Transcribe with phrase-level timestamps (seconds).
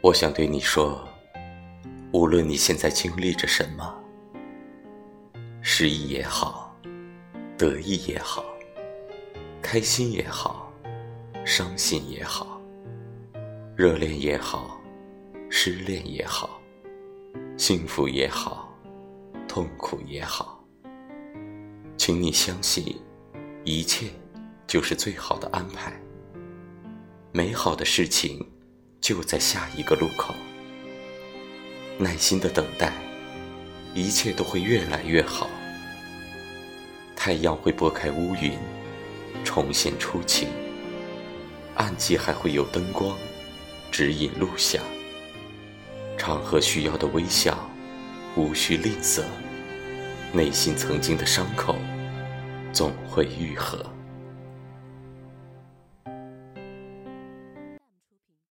[0.00, 1.06] 我想对你说，
[2.12, 4.00] 无论你现在经历着什么，
[5.60, 6.72] 失意也好，
[7.58, 8.44] 得意也好，
[9.60, 10.72] 开心也好，
[11.44, 12.60] 伤心也好，
[13.74, 14.80] 热恋也好，
[15.50, 16.60] 失恋也好，
[17.56, 18.72] 幸福也好，
[19.48, 20.64] 痛苦也好，
[21.96, 22.96] 请你相信，
[23.64, 24.06] 一切
[24.64, 25.92] 就是最好的安排，
[27.32, 28.48] 美好的事情。
[29.08, 30.34] 就在下一个路口，
[31.96, 32.92] 耐心的等待，
[33.94, 35.48] 一切都会越来越好。
[37.16, 38.52] 太阳会拨开乌云，
[39.42, 40.48] 重现初晴；
[41.74, 43.16] 暗记还会有灯光，
[43.90, 44.84] 指引路向。
[46.18, 47.66] 场合需要的微笑，
[48.36, 49.22] 无需吝啬。
[50.34, 51.76] 内心曾经的伤口，
[52.74, 53.86] 总会愈合。